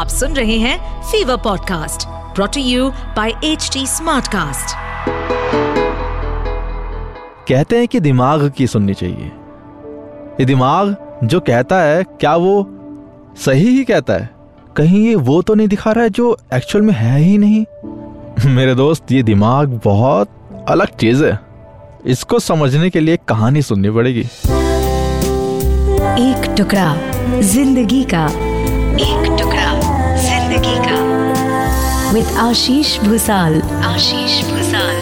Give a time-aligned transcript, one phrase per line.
[0.00, 4.76] आप सुन रहे हैं Fever podcast brought to you by H Smartcast.
[7.48, 9.32] कहते हैं कि दिमाग की सुननी चाहिए।
[10.40, 12.70] ये दिमाग जो कहता है क्या वो
[13.36, 14.30] सही ही कहता है?
[14.76, 17.64] कहीं ये वो तो नहीं दिखा रहा है जो एक्चुअल में है ही नहीं?
[18.46, 20.28] मेरे दोस्त ये दिमाग बहुत
[20.68, 21.40] अलग चीज़ है।
[22.06, 24.22] इसको समझने के लिए कहानी सुननी पड़ेगी।
[26.30, 26.96] एक टुकड़ा
[27.40, 28.30] ज़िंदगी का
[28.90, 29.49] एक टुकड़ा
[32.14, 34.96] विद आशीष भूसाल आशीष भूसाल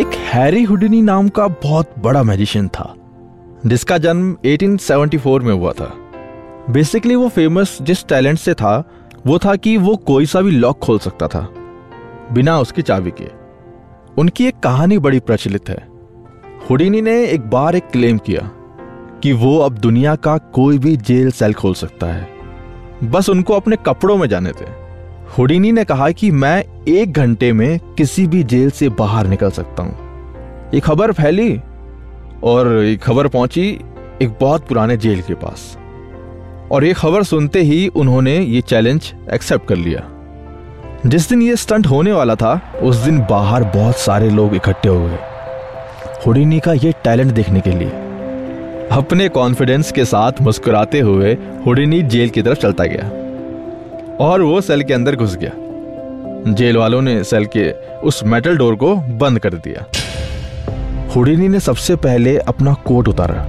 [0.00, 2.94] एक हैरी हुडिनी नाम का बहुत बड़ा मैजिशियन था
[3.66, 5.92] जिसका जन्म 1874 में हुआ था।
[6.70, 8.90] बेसिकली वो फ़ेमस जिस टैलेंट से था
[9.26, 11.48] वो था कि वो कोई सा भी लॉक खोल सकता था
[12.32, 13.30] बिना उसकी चाबी के।
[14.20, 15.88] उनकी एक कहानी बड़ी प्रचलित है।
[16.70, 18.50] हुडिनी ने एक बार एक क्लेम किया
[19.22, 22.37] कि वो अब दुनिया का कोई भी जेल सेल खोल सकता है।
[23.04, 24.64] बस उनको अपने कपड़ों में जाने थे।
[25.38, 29.82] हुडिनी ने कहा कि मैं एक घंटे में किसी भी जेल से बाहर निकल सकता
[29.82, 31.60] हूँ। ये खबर फैली
[32.44, 33.80] और ये खबर पहुँची
[34.22, 35.76] एक बहुत पुराने जेल के पास।
[36.72, 40.02] और ये खबर सुनते ही उन्होंने ये चैलेंज एक्सेप्ट कर लिया।
[41.06, 45.06] जिस दिन ये स्टंट होने वाला था, उस दिन बाहर बहुत सारे लोग इकट्ठे हो
[45.06, 45.18] गए।
[46.26, 48.07] हुडिनी का ये टैलेंट देखने के लिए
[48.92, 53.08] अपने कॉन्फिडेंस के साथ मुस्कुराते हुए हुडिनी जेल की तरफ़ चलता गया।
[54.24, 55.50] और वो सेल के अंदर घुस गया।
[56.52, 59.84] जेल वालों ने सेल के उस मेटल डोर को बंद कर दिया।
[61.16, 63.46] हुडिनी ने सबसे पहले अपना कोट उतारा।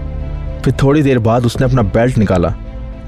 [0.62, 2.54] फिर थोड़ी देर बाद उसने अपना बेल्ट निकाला,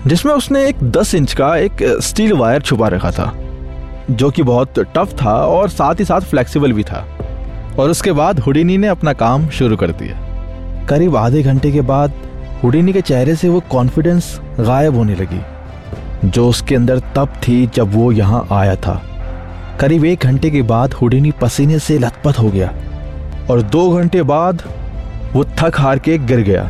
[0.07, 3.33] जिसमें उसने एक दस इंच का एक स्टील वायर छुपा रखा था,
[4.11, 7.07] जो कि बहुत टफ था और साथ ही साथ फ्लेक्सिबल भी था।
[7.79, 10.27] और उसके बाद हुडिनी ने अपना काम शुरू कर दिया।
[10.91, 12.13] करीब आधे घंटे के बाद
[12.63, 14.25] हुडिनी के चेहरे से वो कॉन्फिडेंस
[14.59, 15.39] गायब होने लगी,
[16.29, 19.01] जो उसके अंदर तब थी जब वो यहाँ आया था।
[19.79, 22.67] करीब एक घंटे के बाद हुडिनी पसीने से लथपथ हो गया
[23.49, 24.63] और दो घंटे बाद
[25.33, 26.63] वो थक हार के गिर गया,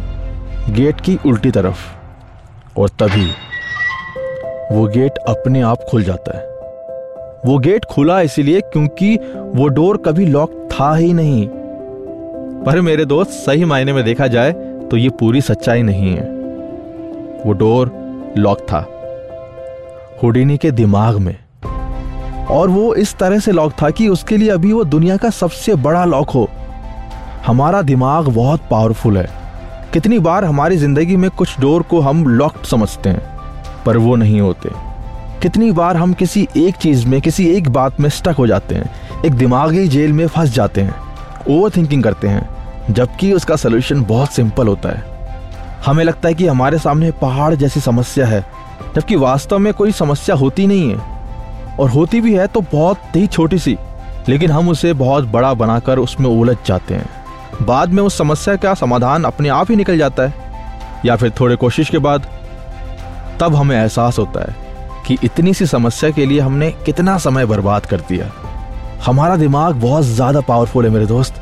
[0.69, 3.25] गेट की उल्टी तरफ़। और तभी
[4.71, 6.43] वो गेट अपने आप खुल जाता है।
[7.45, 9.15] वो गेट खुला इसीलिए क्योंकि
[9.55, 11.47] वो डोर कभी लॉक था ही नहीं।
[12.65, 14.51] पर मेरे दोस्त सही मायने में देखा जाए
[14.91, 16.23] तो ये पूरी सच्चाई नहीं है।
[17.45, 17.91] वो डोर
[18.37, 18.79] लॉक था,
[20.23, 21.35] हुडिनी के दिमाग में।
[22.49, 25.75] और वो इस तरह से लॉक था कि उसके लिए अभी वो दुनिया का सबसे
[25.77, 26.47] बड़ा लॉक हो।
[27.45, 29.29] हमारा दिमाग बहुत पावरफुल है।
[29.93, 33.21] कितनी बार हमारी ज़िंदगी में कुछ डोर को हम लॉक्ड समझते हैं,
[33.85, 34.69] पर वो नहीं होते।
[35.41, 38.91] कितनी बार हम किसी एक चीज़ में, किसी एक बात में स्टक हो जाते हैं,
[39.25, 41.10] एक दिमागी जेल में फंस जाते हैं।
[41.49, 45.09] ओवर थिंकिंग करते हैं, जबकि उसका सोल्यूशन बहुत सिंपल होता है।
[45.85, 48.45] हमें लगता है कि हमारे सामने पहाड़ जैसी समस्या है,
[48.95, 53.27] जबकि वास्तव में कोई समस्या होती नहीं है। और होती भी है तो बहुत ही
[53.27, 53.77] छोटी सी,
[54.29, 57.09] लेकिन हम उसे बहुत बड़ा बनाकर उसमें उलझ जाते हैं।
[57.61, 60.33] बाद में उस समस्या का समाधान अपने आप ही निकल जाता है,
[61.05, 62.27] या फिर थोड़े कोशिश के बाद
[63.39, 64.55] तब हमें एहसास होता है
[65.07, 68.31] कि इतनी सी समस्या के लिए हमने कितना समय बर्बाद कर दिया।
[69.05, 71.33] हमारा दिमाग बहुत ज़्यादा पावरफुल है मेरे दोस्त।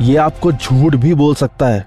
[0.00, 1.86] ये आपको झूठ भी बोल सकता है।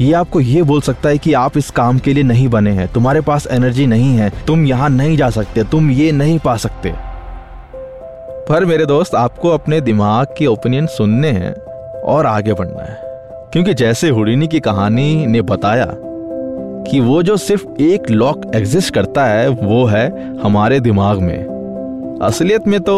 [0.00, 2.88] ये आपको ये बोल सकता है कि आप इस काम के लिए नहीं बने हैं।
[2.88, 6.92] तुम्हारे पास एनर्जी नहीं है। तुम यहाँ नहीं जा सकते। तुम ये नहीं पा सकते।
[8.48, 11.52] पर मेरे दोस्त, आपको अपने दिमाग की ओपिनियन सुनने हैं
[12.02, 12.98] और आगे बढ़ना है।
[13.52, 15.86] क्योंकि जैसे हुडिनी की कहानी ने बताया
[16.90, 21.53] कि वो जो सिर्फ़ एक लॉक एग्जिस्ट करता है, वो है हमारे दिमाग में।
[22.22, 22.94] असलियत में तो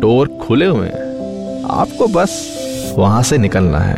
[0.00, 3.96] डोर खुले हुए हैं। आपको बस वहाँ से निकलना है।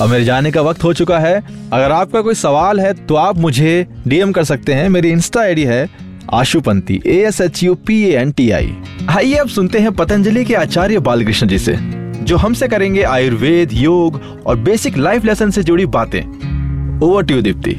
[0.00, 1.34] अब मेरे जाने का वक्त हो चुका है।
[1.72, 5.64] अगर आपका कोई सवाल है तो आप मुझे डीएम कर सकते हैं। मेरी इंस्टा आईडी
[5.64, 5.88] है
[6.32, 8.74] Ashupanti A S H U P A N T I
[9.08, 11.76] आइए अब सुनते हैं पतंजलि के आचार्य बालकृष्ण जी से,
[12.22, 17.74] जो हमसे करेंगे आयुर्वेद, योग और बेसिक लाइफ लेसन से जुड़ी बातें। Over to Deepti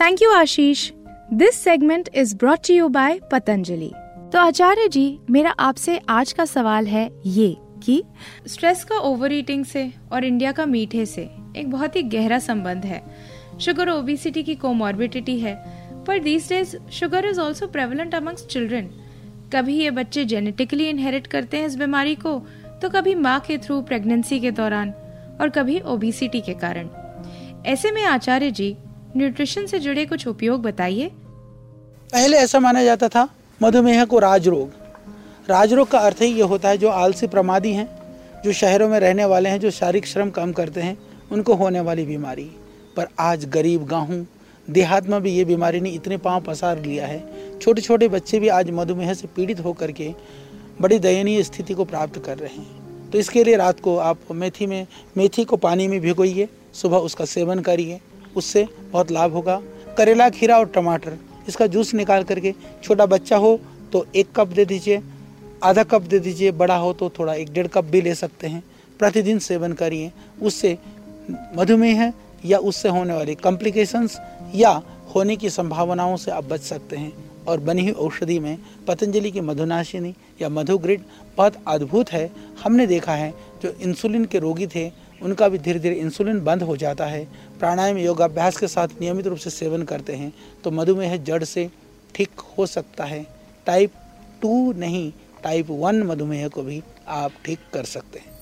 [0.00, 0.90] thank you Ashish
[1.34, 3.90] this segment is brought you by Patanjali
[4.32, 8.02] तो आचार्य जी, मेरा आपसे आज का सवाल है ये कि
[8.46, 12.84] स्ट्रेस का ओवर ईटिंग से और इंडिया का मीठे से एक बहुत ही गहरा संबंध
[12.84, 13.02] है।
[13.60, 15.54] शुगर ओबिसिटी की कोमॉर्बिडिटी है।
[16.06, 18.90] पर these days sugar is also prevalent amongst children
[19.52, 22.38] कभी ये बच्चे जेनेटिकली इनहेरिट करते हैं इस बीमारी को
[22.82, 24.90] तो कभी माँ के थ्रू प्रेगनेंसी के दौरान
[25.40, 26.88] और कभी ओबिसिटी के कारण।
[27.66, 28.76] ऐसे में आचार्य जी
[29.16, 31.08] न्यूट्रिशन से जुड़े कुछ उपयोग बताइए।
[32.12, 33.28] पहले ऐसा माना जाता था,
[33.62, 34.70] मधुमेह को राज रोग
[35.48, 37.88] राज रोग का अर्थ ही ये होता है, जो आलसी प्रमादी हैं,
[38.44, 40.98] जो शहरों में रहने वाले हैं, जो शारीरिक श्रम कम करते हैं,
[41.32, 42.50] उनको होने वाली बीमारी।
[42.96, 44.26] पर आज गरीब गाँव
[44.70, 47.24] देहात में भी ये बीमारी ने इतने पाँव पसार लिया है।
[47.58, 50.14] छोटे छोटे बच्चे भी आज मधुमेह से पीड़ित होकर के
[50.80, 54.66] बड़ी दयनीय स्थिति को प्राप्त कर रहे हैं। तो इसके लिए रात को आप मेथी
[54.66, 54.86] में,
[55.16, 58.00] मेथी को पानी में भिगोइए, सुबह उसका सेवन करिए।
[58.36, 59.60] उससे बहुत लाभ होगा।
[59.98, 61.16] करेला, खीरा और टमाटर,
[61.48, 62.54] इसका जूस निकाल करके
[62.84, 63.58] छोटा बच्चा हो
[63.92, 65.02] तो एक कप दे दीजिए,
[65.62, 68.62] आधा कप दे दीजिए, बड़ा हो तो थोड़ा एक डेढ़ कप भी ले सकते हैं।
[69.00, 70.10] प्रतिदिन सेवन करिए।
[70.42, 70.76] उससे
[71.56, 72.12] मधुमेह
[72.44, 74.18] या उससे होने वाली कॉम्प्लिकेशंस
[74.54, 74.70] या
[75.14, 77.12] होने की संभावनाओं से आप बच सकते हैं।
[77.48, 81.02] और बनी हुई औषधि में पतंजलि की मधुनाशिनी या मधुग्रिड
[81.36, 82.30] बहुत अद्भुत है।
[82.64, 84.90] हमने देखा है जो इंसुलिन के रोगी थे
[85.22, 87.24] उनका भी धीरे धीरे इंसुलिन बंद हो जाता है।
[87.58, 90.32] प्राणायाम योगाभ्यास के साथ नियमित रूप से सेवन करते हैं
[90.64, 91.70] तो मधुमेह जड़ से
[92.14, 93.26] ठीक हो सकता है।
[93.66, 93.92] टाइप
[94.42, 95.12] टू नहीं
[95.44, 98.36] टाइप वन मधुमेह को भी आप ठीक कर सकते हैं।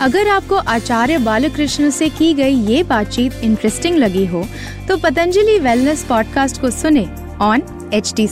[0.00, 4.44] अगर आपको आचार्य बालकृष्ण से की गई ये बातचीत इंटरेस्टिंग लगी हो
[4.88, 7.06] तो पतंजलि वेलनेस पॉडकास्ट को सुने
[7.40, 8.26] ऑन एच टी